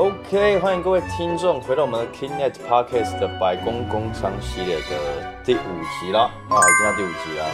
[0.00, 4.96] OK，欢迎各位听众回到我们的 Kingnet Podcast 的白宫工商系列的
[5.44, 5.58] 第五
[6.00, 7.44] 集了啊，已经到第五集了。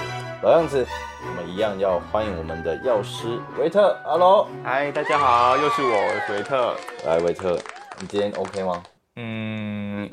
[0.44, 0.86] 老样子，
[1.26, 3.98] 我们一样要欢迎我们的药师维特。
[4.04, 5.98] Hello，嗨，大家好，又是我，
[6.30, 6.76] 维特。
[7.04, 7.58] 来，维特，
[7.98, 8.80] 你今天 OK 吗？
[9.16, 9.55] 嗯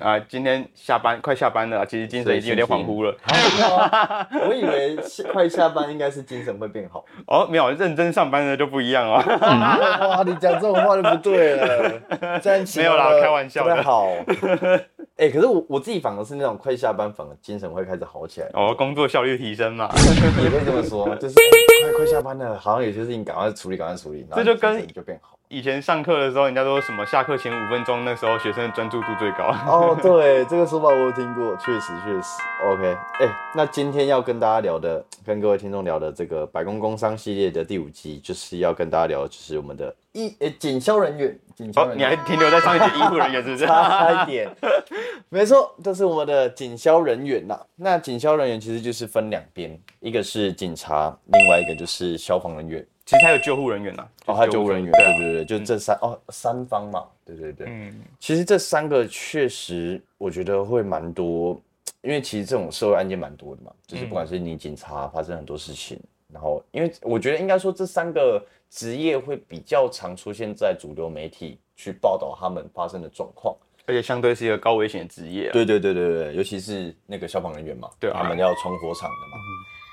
[0.04, 3.16] 啊，今天下班快下班了，其实精神已经有点恍惚了。
[4.50, 7.06] 我以为下快下班应该是精神会变好。
[7.26, 9.24] 哦，没有，认真上班的就不一样哦。
[9.26, 12.02] 哇，你讲这种话就不对了。
[12.76, 13.82] 没有啦，开玩笑的。
[13.82, 14.10] 好。
[15.16, 18.50] 哎，可是我我自己反而是那种快下班，反而精神会开始好起来。
[18.54, 19.90] 哦，工作效率提升嘛。
[20.44, 25.33] 也可以这么说，就是快快下班了，好像有些事情赶快处理，赶快处理，这就跟就变好。
[25.54, 29.54] 以前上课的时候，人家说什么下课前五分钟，那时候学生的专注度最高。
[29.68, 32.42] 哦，对，这个说法我有听过，确实确实。
[32.64, 41.40] OK，哎，那今天要跟大家聊的，跟各位听众聊的这个百工工商系列的第五集，就是要跟大家聊，就是我们的医呃警消人员。
[41.76, 43.66] 哦，你还停留在上一节医护人员是不是？
[43.68, 44.50] 差一点。
[45.30, 47.60] 没错，这是我们的警消人员呐。
[47.76, 52.84] 那警消人员其实就是分两边，一个是警察，另外一个就是消防人员。
[53.06, 61.62] 其实还有救护人员呐，哦，还有救护人员，对对对，就这三哦三方嘛，对对对，嗯，其实这三个确实我觉得会蛮多，
[62.02, 66.00] 因为其实这种社会案件蛮多的嘛，就是不管是你警察发生很多事情，
[66.34, 79.38] 然后因为我觉得应该说这三个职业会比较常出现在主流媒体去报道他们发生的状况，而且相对是一个高危险的职业，对对对对对，尤其是那个消防人员嘛，对，他们要冲火场的嘛，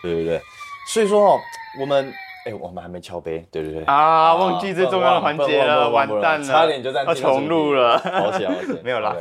[0.03, 0.41] 对对对，
[0.89, 1.39] 所以说哦，
[1.81, 2.13] 我们。
[2.47, 3.85] 哎，我们还没敲杯，对对对。
[3.85, 9.15] 啊，忘记最重要的环节了，完蛋了，差点就这样要重录了， 好险好险，没有啦。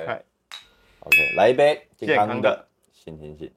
[1.02, 3.52] OK，来一杯健康的，行行行。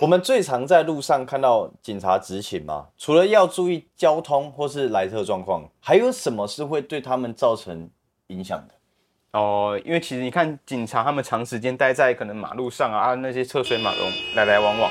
[0.00, 7.86] 我们最常在路上看到警察执勤嘛，除了要注意交通或是来车状况，还有什么是会对他们造成
[8.28, 8.74] 影响的？
[9.38, 14.90] 哦，因为其实你看警察他们长时间待在可能马路上啊，那些车水马龙来来往往，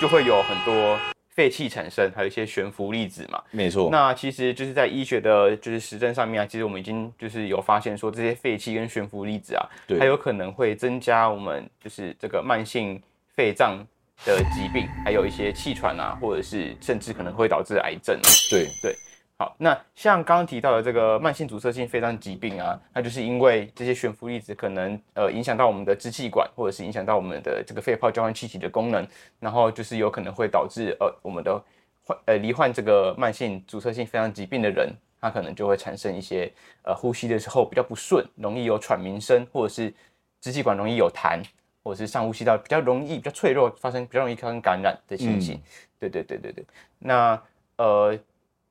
[0.00, 0.98] 就会有很多。
[1.34, 3.88] 废气产生，还有一些悬浮粒子嘛，没错。
[3.90, 9.64] 那其实就是在医学的，就是实证上面啊，其实我们已经就是有发现说，这些废气跟悬浮粒子啊，
[9.98, 13.00] 它有可能会增加我们就是这个慢性
[13.34, 13.78] 肺脏
[14.24, 18.18] 的疾病，还有一些气喘啊，或者是甚至可能会导致癌症。
[18.50, 18.96] 对对。
[19.38, 29.04] 好，那像刚刚提到的这个慢性阻塞性肺脏疾病啊，那就是因为这些悬浮粒子可能呃影响到我们的支气管，或者是影响到我们的这个肺泡交换气体的功能，
[29.40, 31.60] 然后就是有可能会导致呃我们的
[32.04, 36.48] 患呃罹患这个慢性阻塞性肺脏疾病的人，他可能就会产生一些
[36.84, 39.92] 呃呼吸的时候比较不顺，容易有喘鸣声，或者是
[40.40, 41.42] 支气管容易有痰，
[41.82, 45.60] 或者是上呼吸道比较容易比较脆弱，发生比较容易发生感染的情形。
[45.98, 46.64] 对对对对对，
[46.98, 47.42] 那
[47.76, 48.18] 呃。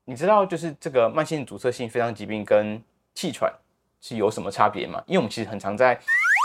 [0.03, 2.81] 你知道就是这个慢性阻塞性肺脏疾病跟
[3.13, 3.53] 气喘
[4.01, 5.01] 是有什么差别吗？
[5.05, 5.97] 因为我们其实很常在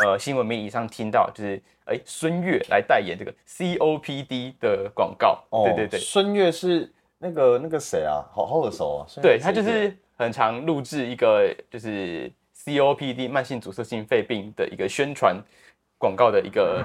[0.05, 5.43] 呃新闻媒体上听到，就是哎孙悦来代言这个 COPD 的广告。
[5.49, 8.23] 哦，对对对，孙悦是那个那个谁啊？
[8.31, 9.07] 好好耳熟啊。
[9.23, 15.43] 对他就是很常录制一个就是 COPD 慢性阻塞性肺病的一个宣传
[15.99, 16.85] 广告的一个。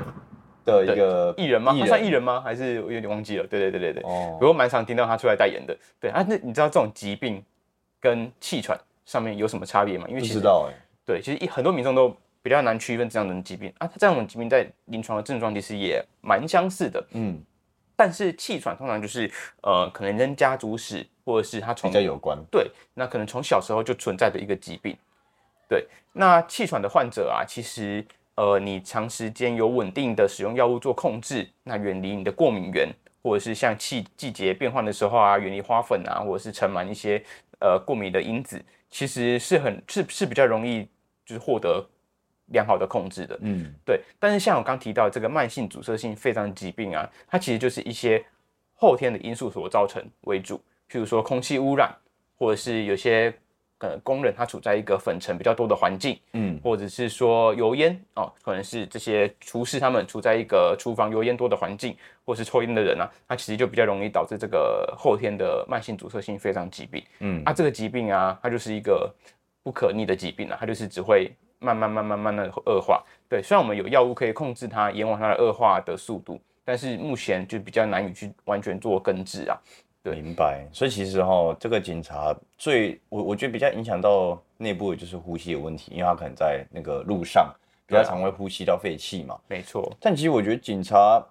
[0.64, 1.76] 的一个艺人吗？
[1.80, 2.40] 他算艺人吗？
[2.40, 3.48] 还是我有点忘记了。
[3.48, 4.04] 对对对对对。
[4.04, 4.38] 哦。
[4.40, 5.76] 不过蛮常听到他出来代言的。
[6.00, 7.44] 对啊，那你知道这种疾病
[8.00, 10.06] 跟气喘上面有什么差别吗？
[10.08, 10.74] 因为不知道哎。
[11.04, 13.88] 对，其实很多民众都比较难区分这样的疾病啊。
[13.88, 17.04] 他这样的疾病在临床的症状其实也蛮相似的。
[17.14, 17.44] 嗯。
[17.96, 19.28] 但是气喘通常就是
[19.64, 22.38] 呃，可能跟家族史或者是他从比较有关。
[22.52, 24.96] 对，那可能从小时候就存在的一个疾病。
[25.68, 28.06] 对，那气喘的患者啊，其实。
[28.36, 32.90] 呃，你长时间有稳定的使用药物做控制，那远离你的过敏源，
[33.22, 37.22] 或者是像季季节变换的时候啊，远离花粉啊，或者是尘螨一些
[37.60, 40.88] 呃过敏的因子，其实是很是是比较容易
[41.26, 41.86] 就是获得
[42.48, 43.38] 良好的控制的。
[43.42, 44.02] 嗯，对。
[44.18, 48.24] 但是像我刚提到这个慢性阻塞性肺脏疾病啊，它其实就是一些
[48.74, 50.58] 后天的因素所造成为主，
[50.90, 51.94] 譬如说空气污染，
[52.38, 53.34] 或者是有些。
[53.82, 69.12] 呃，工人他处在一个粉尘比较多的环境，嗯，或者是说油烟哦，可能是这些厨师他们处在一个厨房油烟多的环境，或是抽烟的人啊，他其实就比较容易导致这个后天的慢性阻塞性肺脏疾病，嗯，啊，这个疾病啊，它就是一个
[69.64, 79.58] 不可逆的疾病啊，它就是只会慢慢慢慢慢慢的恶化，对，虽然我们有药物可以控制它延缓它的恶化的速度，但是目前就比较难以去完全做根治啊。
[80.04, 87.54] 明白，所以其实哈，这个警察最我我觉得比较影响到内部的就是呼吸的问题，因为他可能在那个路上
[87.86, 89.40] 比较常会呼吸到废气嘛。
[89.48, 91.24] 没错，但其实我觉得警察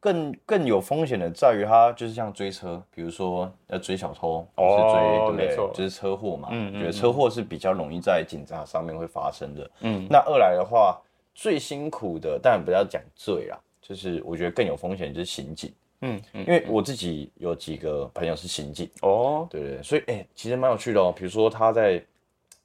[0.00, 5.56] 更更有风险的在于他就是像追车，比如说要追小偷，哦是追对？
[5.74, 9.70] 就是车祸嘛，嗯嗯觉得车祸是比较容易在警察上面会发生的。
[9.80, 10.06] 嗯。
[10.08, 10.98] 那二来的话，
[11.34, 19.46] 最辛苦的当然不要讲罪啦，就是我觉得更有风险就是刑警，嗯嗯因为我自己有几个朋友是刑警，哦。
[19.50, 21.12] 对对对，所以哎、其实蛮有趣的哦。
[21.16, 22.04] 比如说他在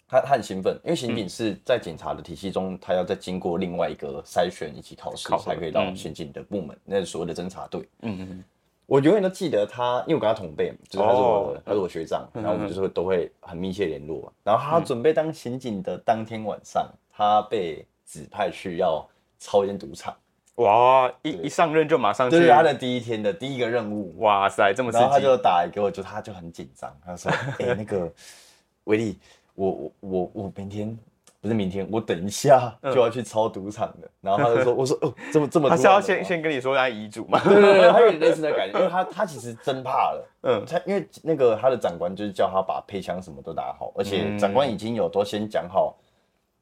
[0.07, 7.87] 他他很兴奋，因为刑警是在警察的体系中，他要再经过另外一个筛选以及考试才可以到嗯刑警的部门，那是所谓的侦查队。
[8.01, 8.43] 嗯嗯
[8.87, 14.31] 我永远都记得他，因为我跟他同辈嘛，就是他是我的，哦他是我学长，然后我们嗯就是会都会很密切联络嘛。
[14.43, 19.07] 然后他准备当刑警的当天晚上，他被指派去要
[19.39, 20.13] 抄一间赌场，
[20.61, 22.37] 哇，一一上任就马上去。
[22.37, 24.19] 这是，他的第一天的第一个任务。
[24.19, 28.11] 哇塞，这么刺激，然后他就打来给我，就他就很紧张，他说：“哎、那个
[28.85, 29.19] 威力，
[29.55, 30.97] 我我我我明天
[31.39, 34.09] 不是明天，我等一下就要去抄赌场的。
[34.21, 37.41] 然后他就说：“我说哦，这么这么他是要先先跟你说他遗嘱嘛？
[37.43, 40.63] 对对对，他有点类似的感觉，因为他 他其实真怕了，嗯。
[40.65, 44.37] 他因为那个他的长官就是叫他把配枪什么都打好，而且嗯。
[44.37, 45.95] 长官已经有都先讲好，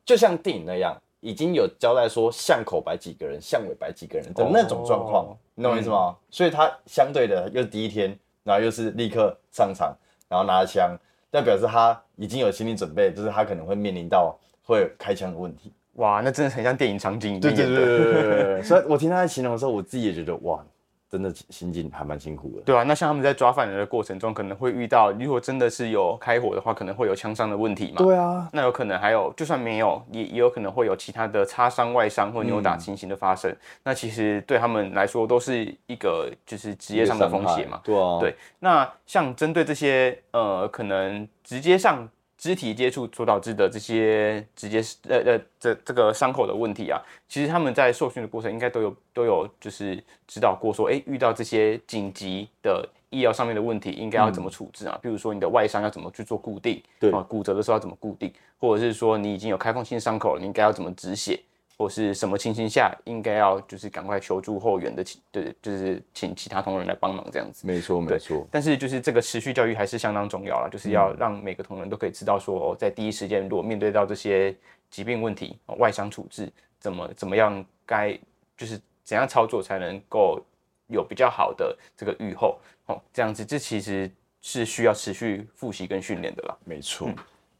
[0.05, 6.15] 就像电影那样，已经有交代说巷口摆几个人，巷尾摆几个人的那种状况，哦你懂我意思吗？
[6.29, 9.93] 所以他相对的又是第一天，然后又是立刻上场，
[10.29, 10.97] 然后拿着枪，
[11.29, 15.73] 代表示他已经有心理准备，就是他可能会面临到会开枪的问题。
[15.95, 20.63] 哇，那真的很像电影场景对对对，所以我听他在形容的时候，我自己也觉得哇，
[21.09, 22.61] 真的心境还蛮辛苦的。
[22.61, 27.97] 对啊，那像他们在抓犯人的过程中，可能会遇到，如果真的是有开火的话，可能会有枪伤的问题嘛。
[27.97, 33.53] 对啊，那有可能还有，就算没有，也也有可能会有其他的擦伤、外伤或扭打情形的发生。
[33.83, 37.81] 那其实对他们来说，都是一个就是职业上的风险嘛。
[37.83, 42.07] 对啊，对那像针对这些呃，可能直接上
[42.39, 46.97] 肢体接触所导致的这些直接呃呃这这个伤口的问题啊，
[47.27, 54.97] 其实他们在受训的过程应该都有都有就是指导过说，哎，遇到这些紧急的医疗上面的问题，应该要怎么处置啊？
[55.03, 61.37] 比如说你的外伤要怎么去做固定，对啊，骨折的时候要怎么固定，或者是说你已经有开放性伤口了，你应该要怎么止血？
[61.79, 67.65] 或是什么情形下应该要就是赶快求助后援的，对，就是请其他同仁来帮忙这样子。
[67.65, 74.53] 没错没错，但是就是这个持续教育还是相当重要了，就是要让每个同仁都可以知道说，哦，在第一时间如果面对到这些
[74.89, 78.19] 疾病问题、哦外伤处置，怎么怎么样该
[78.57, 80.43] 就是怎样操作才能够
[80.87, 84.11] 有比较好的这个预后哦，这样子这其实
[84.41, 86.57] 是需要持续复习跟训练的啦。
[86.65, 87.09] 没错。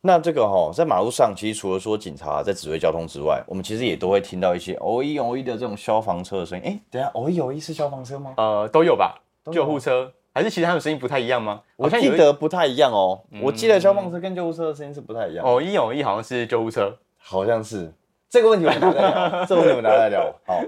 [0.02, 6.64] 那这个哈、在马路上，其实除了说警察在指挥交通之外，我们其实也都会听到一些偶一偶一的这种消防车的声音。
[6.66, 8.34] 哎，等一下，偶一偶一是消防车吗？
[8.38, 9.22] 呃，都有吧？
[9.46, 11.62] 有救护车还是其实他们声音不太一样吗？
[11.76, 13.20] 我记得不太一样哦。
[13.42, 15.46] 我记得消防车跟救护车的声音是不太一样。
[15.46, 17.92] 哦，哦，一哦一好像是救护车，好像是
[18.30, 19.46] 这个问题，我们等一下再聊。
[19.46, 20.34] 这个问题我们拿来聊。
[20.46, 20.62] 好，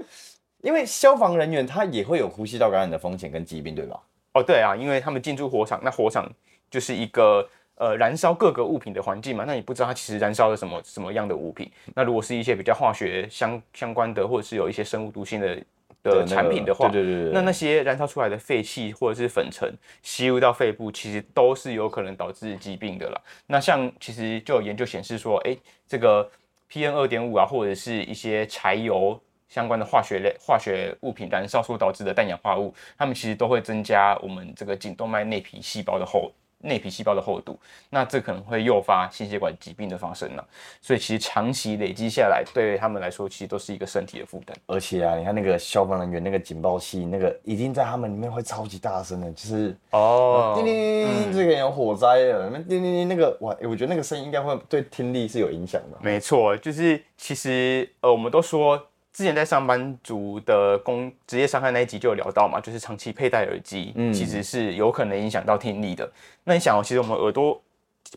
[0.61, 3.97] 因为消防人员他也会有呼吸道感染的风险跟疾病，对吧？
[4.33, 6.29] 哦，对啊，因为他们进驻火场，那火场
[6.69, 11.69] 就是一个呃燃烧各个物品的环境嘛，那你不知道它其实燃烧了什么什么样的物品。
[11.95, 15.63] 那如果是一些比较化学相相关的，或者是有一些生物毒性的
[16.03, 19.71] 的产品的话，对对对对，那那些燃烧出来的废气或者是粉尘
[20.01, 23.21] 吸入到肺部，其实都是有可能导致疾病的啦。
[23.47, 25.55] 那像其实就有研究显示说，哎，
[25.87, 26.27] 这个
[26.71, 36.31] PM 二点五啊，或者是一些柴油相关的化学类化学物品燃烧所导致的氮氧化物，它们其实都会增加我们这个颈动脉内皮细胞的厚
[36.61, 40.47] 内皮细胞的厚度，那这可能会诱发心血管疾病的发生了。
[40.81, 44.55] 所以其实长期累积下来，对他们来说，其实都是一个身体的负担。
[44.67, 55.97] 而且啊，你看那个消防人员那个警报器，那个一定在他们里面会超级大声的，就是哦叮叮叮叮叮，这个有火灾了，那叮叮叮那个哇，欸我觉得那个声音应该会对听力是有影响的。
[56.01, 66.09] 没错，就是其实呃，我们都说之前在上班族的工职业伤害那一集就有聊到嘛，就是长期佩戴耳机，嗯其实是有可能影响到听力的。
[66.43, 67.61] 那你想哦，其实我们耳朵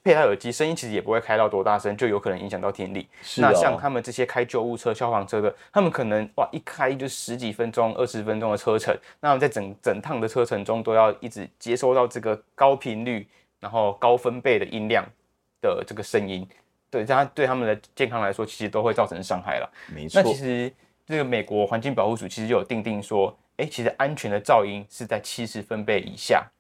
[0.03, 3.09] 佩戴耳机，声音其实也不会开到多大声，就有可能影响到听力。
[3.23, 13.27] 是哦那像他们这些开救护车、消防车的，他们可能哇一开就十几分钟、二十分钟的车程，那在整整趟的车程中都要一直接收到这个高频率，
[13.59, 15.05] 然后高分贝的音量
[15.61, 16.47] 的这个声音。
[16.89, 19.69] 对，这样对他们的健康来说，其实都会造成伤害了。
[19.93, 20.73] 没错那，其实
[21.07, 26.51] 这个美国环境保护署其实就有定定说，哎，其实安全的噪音是在七十分贝以下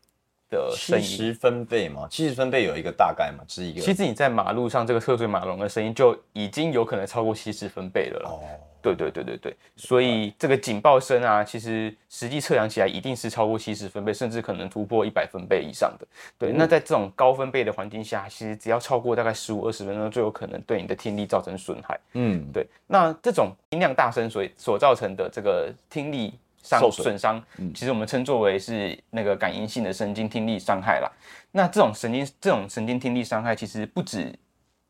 [0.51, 1.05] 的声音。
[1.05, 8.29] 七十分贝嘛，七十分贝有一个大概嘛，是一个其实你在马路上这个车水马龙的声音就已经有可能超过七十分贝了。
[8.29, 8.41] 哦，
[8.85, 16.07] 对对对对对，所以这个警报声啊，其实实际测量起来一定是超过七十分贝，甚至可能突破一百分贝以上的。
[16.39, 21.99] 对，那在这种高分贝的环境下，其实只要超过大概十五二十分钟，就有可能对你的听力造成损害。
[22.13, 27.43] 嗯，对，那这种音量大声所所造成的这个听力伤损损伤，
[27.75, 31.11] 其实我们称作为是那个感应性的神经听力伤害啦。
[31.53, 34.31] 那这种神经这种神经听力伤害，其实不止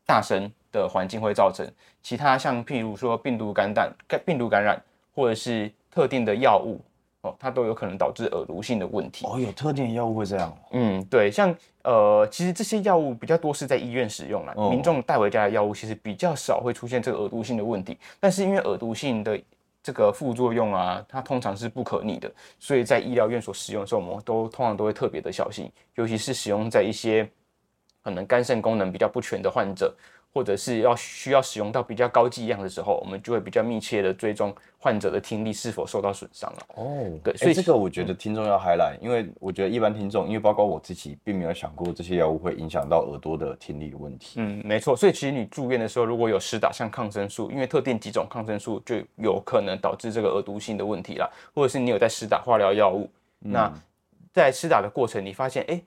[0.05, 1.65] 大声的环境会造成，
[2.03, 4.81] 其他像譬如说病毒感染、感病毒感染，
[5.15, 6.79] 或者是特定的药物
[7.21, 9.25] 哦，它都有可能导致耳毒性的问题。
[9.25, 10.55] 哦，有特定的药物会这样。
[10.71, 17.97] 嗯，对，像呃，其实这些药物比较多是在医院使用啦，哦民众带回家的药物其实比较少会出现这个耳毒性的问题。
[18.19, 19.39] 但是因为耳毒性的
[19.81, 27.27] 这个副作用啊，它通常是不可逆的，所以在医疗院所使用的时候，我们都通常都会特别的小心，尤其是使用在一些
[28.03, 29.95] 可能肝肾功能比较不全的患者。
[30.35, 36.59] 或者是要需要使用到比较高剂量的时候，我们就会比较密切的追踪患者的听力是否受到损伤了。
[36.75, 44.33] 哦，对所以这个我觉得听众要 highlight，因为我觉得一般听众，因为包括我自己，并没有想过这些药物会影响到耳朵的听力问题。
[44.41, 44.93] 嗯，没错。
[44.93, 53.71] 所以其实你住院的时候，如果有施打像抗生素，因为特定几种抗生素就有可能导致这个耳毒性的问题啦，或者是你有在施打化疗药物，那
[54.33, 55.83] 在施打的过程，你发现哎、诶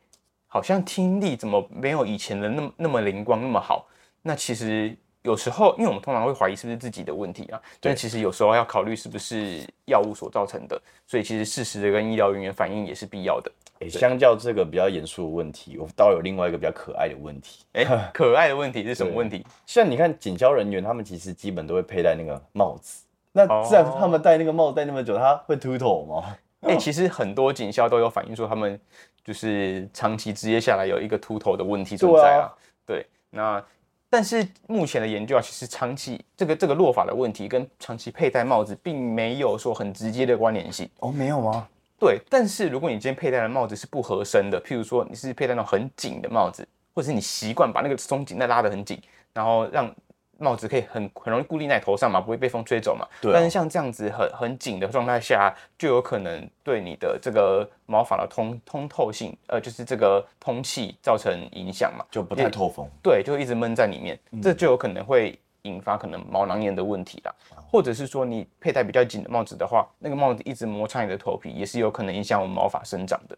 [0.47, 3.87] 好像听力怎么没有以前的那么那么灵光那么好？
[4.29, 13.51] 那其实有时候，因为我们通常会怀疑是不是自己的问题啊，但其实有时候要考虑是不是药物所造成的，所以其实适时的跟医疗人员反映也是必要的。
[13.79, 17.65] 诶相较这个比较严肃的问题，我倒有另外一个比较可爱的问题。
[17.73, 19.43] 哎、可爱的问题是什么问题？
[19.65, 23.03] 像你看警消人员，他们其实基本都会佩戴那个帽子。
[23.33, 26.37] 那哦自然他们戴那个帽子戴那么久，他会秃头吗？
[26.61, 28.79] 哎、其实很多警校都有反映说，他们
[29.25, 32.53] 就是长期职业下来有一个秃头的问题存在啊。
[32.85, 33.65] 对，那
[34.11, 40.89] 但是目前的研究啊，其实长期这个这个落发的问题跟长期佩戴帽子并没有说很直接的关联性。
[41.01, 41.69] 哦，没有吗？
[42.01, 49.01] 对，但是如果你今天佩戴的帽子是不合身的，譬如说你是佩戴那种很紧的帽子，或者是你习惯把那个松紧带拉得很紧，
[49.35, 49.95] 然后让
[50.39, 53.07] 帽子可以很很容易固定在头上嘛，不会被风吹走嘛。
[53.21, 62.05] 对啊但是像这样子很很紧的状态下，就有可能对你的这个毛发的通通透性，呃，就是这个通气造成影响嘛。
[62.11, 62.89] 就不太透风。
[63.03, 67.35] 对，就会一直闷在里面，这就有可能会引发可能毛囊炎的问题啦，
[67.71, 73.37] 或者是说你佩戴比较紧的帽子的话，那个帽子一直摩擦你的头皮，也是有可能影响我们毛发生长的。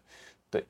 [0.49, 0.63] 对，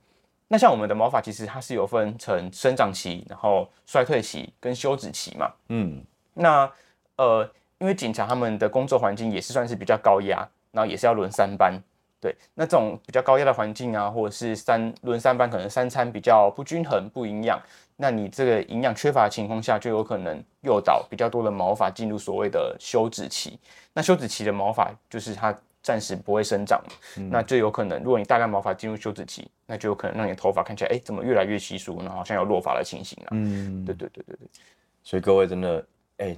[0.47, 5.51] 那像我们的毛发其实它是有分成生长期，然后衰退期跟休止期嘛。
[5.67, 6.01] 嗯，
[6.41, 6.71] 那
[7.17, 11.79] 呃，因为警察他们的工作环境也是算是比较高压，然后也是要轮三班。
[12.19, 17.59] 对，那这种比较高压的环境啊，或者是三轮三班，可能三餐比较不均衡、不营养，
[17.97, 23.59] 那你这个营养缺乏的情况下，就有可能诱导比较多的毛发进入所谓的休止期。
[23.93, 33.29] 那休止期的毛发就是它暂时不会生长嘛，那就有可能，如果你大量毛发进入休止期，那就有可能让你的头发看起来，哎，怎么越来越稀疏，然后好像有落发的情形啊。
[33.31, 34.47] 嗯，对对对对对。
[35.03, 35.83] 所以各位真的，
[36.21, 36.35] 哎、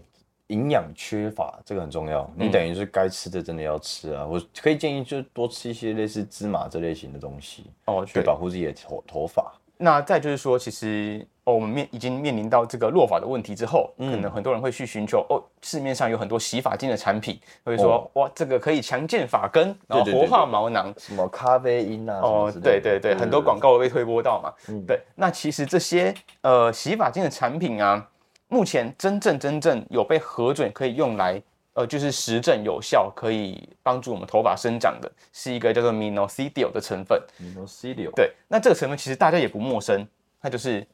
[0.48, 2.30] 营养缺乏这个很重要。
[2.36, 4.26] 你等于是该吃的真的要吃啊。
[4.26, 8.24] 我可以建议就是多吃一些类似芝麻这类型的东西，哦，去对。
[8.24, 9.54] 保护自己的头头发。
[9.76, 20.94] 那再就是说，其实哦，我们面已经面临到这个落发的问题之后，可能很多人会去寻求哦，市面上有很多洗发精的产品，会说、哇，这个可以强健发根，然后活化毛囊。
[20.98, 22.20] 什么咖啡因啊？
[22.22, 23.78] 哦，对对对，很多广告。
[23.78, 24.54] 被推播到嘛。
[24.88, 28.08] 对，那其实这些呃洗发精的产品啊，
[28.48, 31.42] 目前真正真正有被核准可以用来
[31.74, 37.20] 呃就是实证有效，可以帮助我们头发生长的，是一个叫做 minoxidil 的成分。
[37.42, 38.12] Minoxidil。
[38.16, 40.08] 对，那这个成分其实大家也不陌生，
[40.40, 40.86] 它就是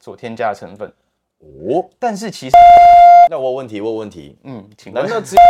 [0.00, 0.90] 所添加的成分。
[1.38, 2.56] 哦，但是其实，
[3.30, 5.42] 那我有问题，我有问题，嗯，请问难道只有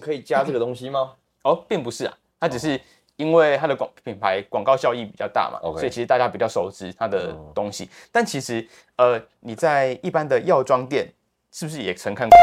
[0.00, 1.12] 可以加这个东西吗？
[1.42, 2.80] 哦，并不是啊，它只是
[3.16, 7.88] 因为它的广品牌广告效益比较大嘛所以其实大家比较熟知它的东西。
[8.10, 8.66] 但其实，
[8.96, 11.06] 呃，你在一般的药妆店
[11.52, 12.38] 是不是也曾看过？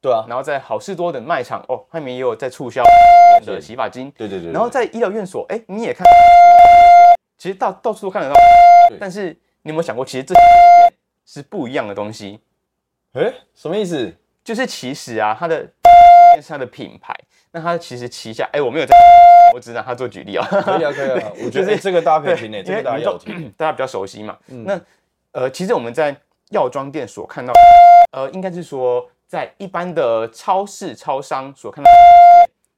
[0.00, 2.82] 对啊，然后在好事多等卖场哦，他们也有在促销
[3.46, 4.12] 的洗发精。
[4.16, 4.52] 对对对。
[4.52, 6.04] 然后在医疗院所，哎，你也看，
[7.38, 8.34] 其实到到处都看得到
[8.90, 8.98] 对。
[9.00, 9.30] 但是
[9.62, 10.34] 你有没有想过，其实这
[11.24, 12.38] 是不一样的东西？
[13.14, 14.14] 哎，什么意思？
[14.44, 15.66] 就是其实啊，它的
[16.42, 17.14] 是它的品牌，
[17.50, 18.94] 那它其实旗下，哎，我没有在，
[19.52, 20.46] 我只拿它做举例啊。
[20.46, 23.52] 可以啊，可以啊， 我觉得、这个大家可以听诶，这个大家要听。
[23.56, 24.36] 大家比较熟悉嘛。
[24.46, 24.80] 那
[25.32, 26.16] 呃，其实我们在
[26.50, 27.52] 药妆店所看到，
[28.12, 31.90] 呃，应该是说在一般的超市、超商所看到，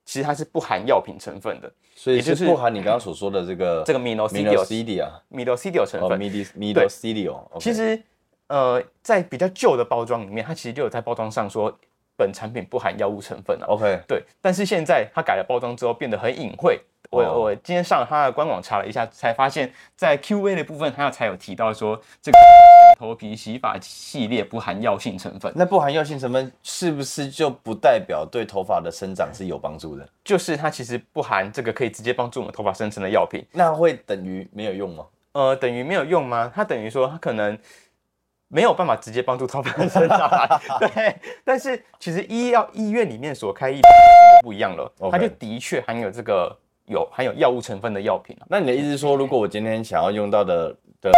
[0.04, 1.70] 其实它是不含药品成分的。
[1.94, 7.40] 所以就是是不含你刚刚所说的这个 这个 minoxidil minoxidil minoxidil 成哦分 minoxidil。
[7.58, 8.02] 其实
[8.48, 11.74] 呃，在比较旧的包装里面，它其实就有在包装上说
[12.16, 13.66] 本产品不含药物成分啊。
[13.68, 16.80] OK，对，但是现在它改了包装之后，变得很隐晦。
[17.08, 22.38] 我哦我今天上了它的官网查了一下，才发现，在 Q&A 的部分，它才有提到说这个
[22.98, 30.06] 头皮洗发系列不含药性成分，那不含药性成分是不是就不代表对头发的生长是有帮助的？
[30.24, 33.46] 就是它其实不含这个可以直接帮助我们头发生成的药品。
[33.52, 35.06] 那会等于没有用吗？
[35.30, 36.50] 呃，等于没有用吗？
[36.52, 37.56] 它等于说它可能
[38.48, 40.30] 没有办法直接帮助头发的生长。
[40.78, 43.88] 对，但是其实医药医院里面所开一就
[44.42, 48.36] 不一样了，它就的确含有这个有含有药物成分的药品。
[48.48, 51.10] 那你的意思是说，如果我今天想要用到的的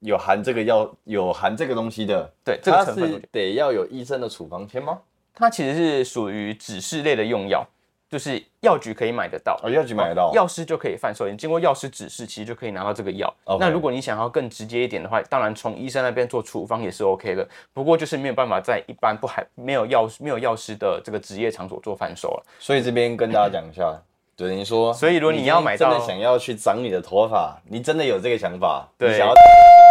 [0.00, 4.98] 有含这个药有含这个东西的，对，这个成分得要有医生的处方签吗？
[5.34, 7.64] 它其实是属于指示类的用药。
[8.10, 11.28] 就是药局可以买得到，哦，药局买得到，药师就可以贩售。
[11.28, 13.32] 你经过药师指示，其实就可以拿到这个药。
[13.60, 17.46] 那如果你想要更直接一点的话，当然从医生那边做处方也是 OK 的。
[17.74, 22.46] 不过就是没有办法在一般不还没有药没有药师的这个职业场所做贩售了。
[22.58, 24.00] 所以这边跟大家讲一下，
[24.36, 29.34] 等于说，所以如果你要买到，真的想要去长你的头发，你真的有这个想法，你想要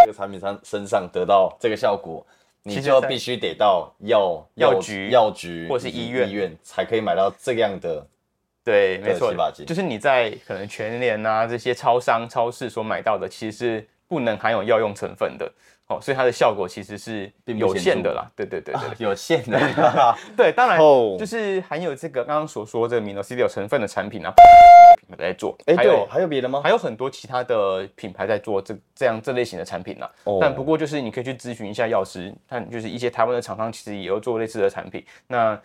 [0.06, 2.26] 这个产品上身上得到这个效果，
[2.68, 8.06] 你就必须得到药药局、药局或是医院医院才可以买到这样的。
[8.64, 9.34] 对，没错，
[9.66, 15.50] 就是你在可能全联啊这些超商、超市所买到的，其实是不能含有药用成分的
[15.88, 18.30] 哦，所以它的效果其实是有限的啦。
[18.36, 19.58] 对对对对， 有限的。
[20.36, 20.78] 对，当然
[21.18, 24.34] 就是含有这个刚刚所说这个米诺西有成分的产品啊，
[25.08, 25.58] 品牌在做。
[25.66, 26.62] 哎，还有还有别的吗？
[26.64, 30.08] 还有很多其他的品牌在做这这样这类型的产品呢。
[30.40, 35.04] 但不过就是你可以去咨询一下药师，看就是一些台湾的厂商其实也有做类似的产品。
[35.28, 35.60] 那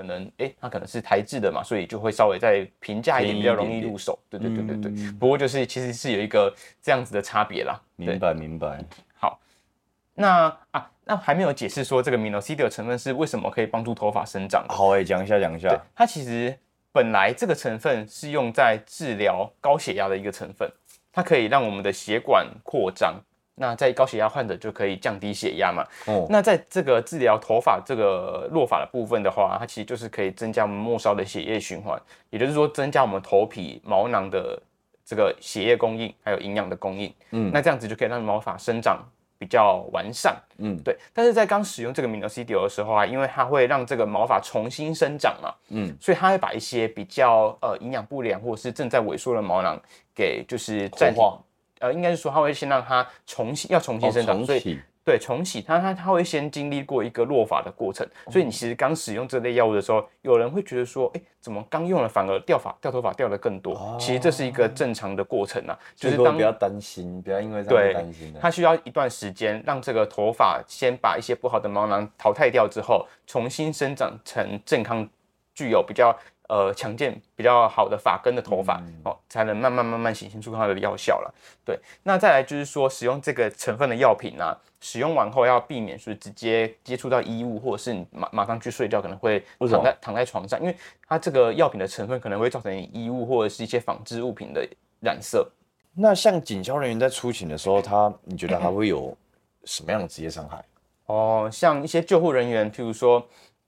[0.00, 4.18] 可能哎，它可能是台制的嘛，所以就会稍微再平价一点，比较容易入手。
[4.28, 5.12] 对对对对对。
[5.12, 6.52] 不过就是其实是有一个
[6.82, 7.80] 这样子的差别啦。
[7.96, 8.82] 明白明白。
[9.14, 9.38] 好，
[10.14, 14.66] 那啊，那还没有解释说这个 c i d 的成分是为什么可以帮助头发生长。
[14.68, 15.80] 好哎，讲一下讲一下。
[15.94, 16.56] 它其实
[16.94, 20.70] 本来这个成分是用在治疗高血压的一个成分，
[21.12, 23.20] 它可以让我们的血管扩张。
[23.56, 25.84] 那在高血压患者就可以降低血压嘛？
[26.06, 34.60] 哦，那在这个治疗头发这个落发的部分的话，它其实就是可以增加我们末梢的血液循环，也就是说增加我们头皮毛囊的
[35.04, 37.12] 这个血液供应，还有营养的供应。
[37.30, 39.04] 嗯，那这样子就可以让毛发生长
[39.44, 40.34] 比较完善。
[40.56, 40.96] 嗯，对。
[41.12, 49.78] 但是在刚使用这个 Minoxidil 的时候啊，因为它会让这个毛发重新生长嘛，嗯，所以它会把一些比较呃营养不良或者是正在萎缩的毛囊
[50.14, 51.22] 给就是暂停。
[51.80, 58.06] 呃，应该是说，它会先让它重新要重新生长，所以对重启它，它它会先经历过一个落发的过程。
[58.30, 63.96] 所以你其实刚使用这类药物的时候，有人会觉得说，哎，怎么刚用了反而掉发掉头发掉的更多？
[64.00, 68.34] 其实这是一个正常的过程啊，就是当不要担心，不要因为这样担心。
[68.40, 75.06] 它需要一段时间，让这个头发先把一些不好的毛囊淘汰掉之后，重新生长成健康、
[75.54, 76.16] 具有比较。
[76.46, 81.34] 呃，强健比较好的发根的头发哦，才能慢慢慢慢显现出它的药效了。
[81.64, 90.76] 对，那再来就是说，使用这个成分的药品呢，使用完后要避免是直接接触到衣物，或者是你马马上去睡觉，可能会躺在躺在床上，因为
[91.08, 94.68] 它这个药品的成分可能会造成衣物或者是一些纺织物品的
[95.00, 95.50] 染色。
[95.94, 99.16] 那像警消人员在出勤的时候，他你觉得还会有
[99.64, 100.62] 什么样的职业伤害？
[101.06, 103.26] 哦，像一些救护人员，譬如说。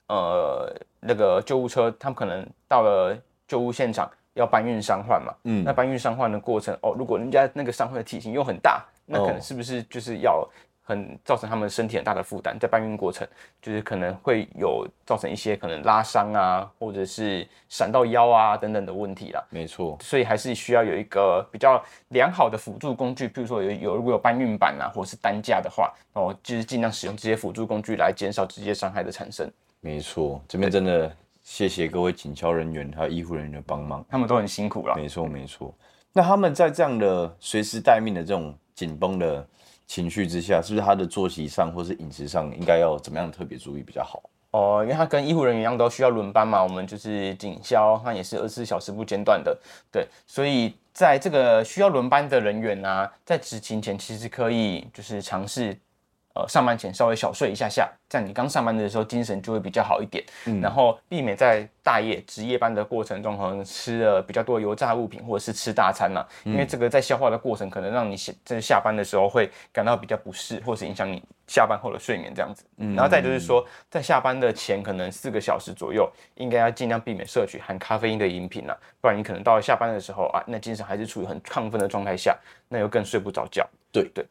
[0.09, 3.17] 呃，那个救护车，他们可能到了
[3.49, 10.49] 救护现场要搬运伤患嘛，嗯，那搬运伤患的过程，哦，如果人家那个伤患的体型又很大，那可能是不是就是要
[10.89, 13.27] 很造成他们身体很大的负担，在搬运过程，
[13.61, 19.45] 就是可能会有造成一些可能拉伤啊，或者是闪到腰啊等等的问题啦。
[19.51, 29.51] 没错，所以还是需要有一个比较良好的辅助工具，比如说有有如果有搬运板啊，或者是担架的话，哦，就是尽量使用这些辅助工具来减少直接伤害的产生。
[29.81, 34.95] 没错，这边真的谢谢各位警消人员还有医护人员的帮忙，他们都很辛苦了。
[34.95, 35.75] 没错没错，
[36.13, 39.47] 那他们在这样的随时待命的这种紧绷的
[39.87, 44.23] 情绪之下，是不是他的作息上或是饮食上应该要怎么样特别注意比较好？
[44.51, 49.57] 哦，因为他跟医护人员一样都需要轮班嘛，我们就是警消，他也是二十四小时不间断的，
[49.93, 55.79] 对，所以在这个需要轮班的人员啊，在执勤前其实可以就是尝试。
[56.37, 60.23] 呃，上班前稍微小睡一下下，这样你刚上班的时候精神就会比较好一点。
[60.45, 72.67] 嗯，然后避免在大夜值夜班的过程中，可能吃了比较多油炸物品，或者是吃大餐了，因为这个在消化的过程可能让你下在下班的时候会感到比较不适，或是影响你下班后的睡眠这样子。
[72.77, 82.37] 嗯，然后再就是说，在下班的前可能四个小时左右，应该要尽量避免摄取含咖啡因的饮品了，不然你可能到了下班的时候啊，那精神还是处于很亢奋的状态下，
[82.69, 83.67] 那又更睡不着觉。
[83.91, 84.27] 对对。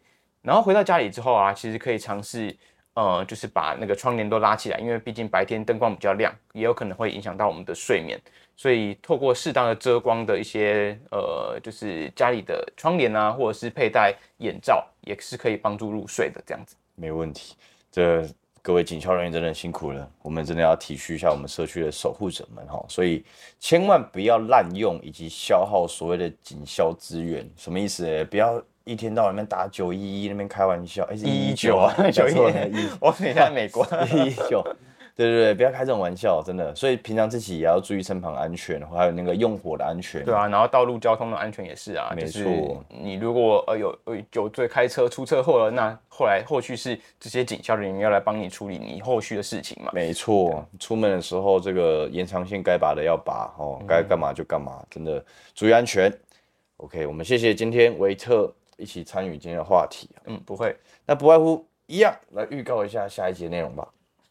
[0.45, 2.55] 然后回到家里之后啊，其实可以尝试，
[2.93, 8.19] 呃，就是把那个窗帘都拉起来，因为毕竟白天灯光比较亮，也有可能会影响到我们的睡眠。
[8.55, 16.41] 所以透过适当的遮光的一些呃，就是家里的窗帘啊，或者是佩戴眼罩，也是可以帮助入睡的。
[16.45, 17.55] 这样子没问题。
[17.91, 18.25] 这
[18.61, 22.81] 各位警校人员真的辛苦了，我们真的要体恤一下我们社区的守护者们哈。
[22.87, 23.25] 所以
[23.59, 27.45] 千万不要滥用以及消耗所谓的警校资源。
[27.57, 28.23] 什么意思？
[28.25, 31.03] 不要一天到晚那边打九一一那边开玩笑。
[31.11, 34.63] 哎，一一九啊， 九一一，我等一下美国 一一九。
[35.17, 36.75] 对对对，不要开这种玩笑，真的。
[36.75, 40.25] 所以平常自己也要注意身旁安全，还有那个用火的安全。
[40.25, 42.11] 对啊，然后道路交通的安全也是啊。
[42.13, 42.83] 没错。
[42.89, 43.97] 你如果呃有
[44.29, 49.89] 酒醉开车出车祸了，那后来后续是这些警校人员要来帮你处理你后续的事情嘛？
[49.93, 50.67] 没错。
[50.81, 56.13] 出门的时候，这个延长线该拔的要拔哦，该干嘛就干嘛，真的注意安全。
[56.75, 60.09] OK，我们谢谢今天维特一起参与今天的话题。
[60.25, 60.75] 嗯，不会。
[61.05, 63.87] 那不外乎一样，来预告一下下一集内容吧。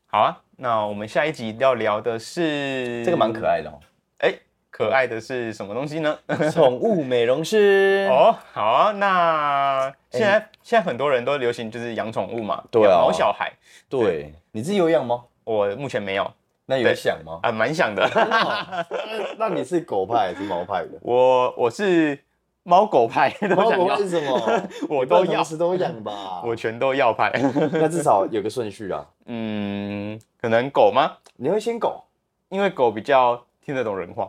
[0.07, 3.81] 好啊，那我们下一集要聊的是这个蛮可爱的哦。
[4.19, 4.35] 哎，
[4.71, 6.19] 可爱的是什么东西呢？
[6.53, 8.37] 宠物美容师 哦。
[8.53, 13.53] 好啊，那现在现在很多人都流行就是养宠物嘛，对啊，毛小孩。
[13.89, 15.25] 对，你自己有养吗？
[15.45, 16.31] 我目前没有。
[16.67, 17.41] 那有想吗？
[17.43, 18.09] 啊，蛮想的。
[19.37, 20.99] 那你是狗派还是猫派的？
[21.03, 22.19] 我我是。
[22.65, 24.41] 猫狗派都想要，是什么？
[24.89, 26.43] 我都要，都养吧。
[26.45, 27.31] 我全都要派，
[27.73, 29.07] 那至少有个顺序啊。
[29.27, 31.13] 嗯，可能狗吗？
[31.37, 32.03] 你会先狗，
[32.49, 34.29] 因为狗比较听得懂人话。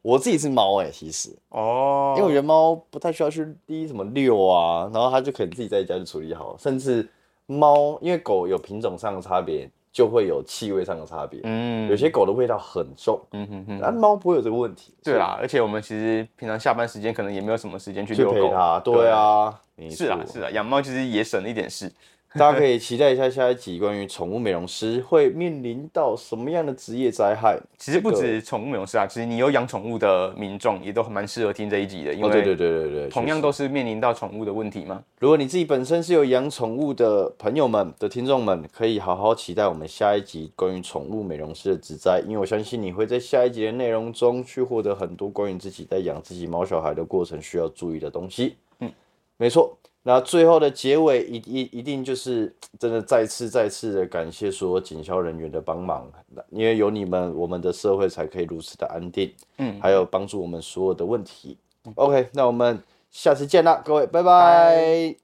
[0.00, 6.54] 我自己是猫哎，其实哦，因为我觉得猫不太需要去滴什么遛啊，然后它就可以自己在家就处理好。
[6.58, 7.08] 甚至
[7.46, 9.68] 猫，因为狗有品种上的差别。
[9.94, 21.88] 就会有气味上的差别，嗯，有些狗的味道很重，嗯哼哼，那猫不会有这个问题，对啦，而且我们其实平常下班时间可能也没有什么时间去遛狗，对啊，是啊是啊，养猫其实也省了一点事。
[22.38, 27.56] 大家可以期待一下下一集关于宠物美容师会面临到什么样的职业灾害。
[27.78, 35.00] 其实不止宠物美容师啊，其实你有养宠物的民众也都蛮适合听这一集的，因为对对对对对，同样都是面临到宠物的问题嘛。
[35.20, 48.56] 如果你自己本身是有养宠物的朋友们的听众们，可以好好期待我们下一集关于宠物美容师的职灾，因为我相信你会在下一集的内容中去获得很多关于自己在养自己毛小孩的过程需要注意的东西。
[48.80, 48.90] 嗯，
[49.36, 49.78] 没错。
[50.06, 56.06] 那最后的结尾一一一定就是 真的再次再次的感谢所有警消人员的帮忙，
[56.50, 61.56] 因为有你们，我们的社会才可以如此的安定，嗯，还有帮助我们所有的问题。
[61.94, 62.78] OK，那我们
[63.10, 65.23] 下次见啦，各位，拜拜。